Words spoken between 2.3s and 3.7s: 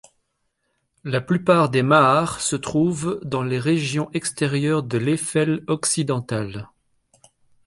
se trouvent dans les